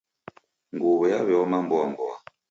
Nguw'o 0.73 1.05
yaw'eoma 1.11 1.57
mboa 1.65 1.85
mboa. 1.91 2.15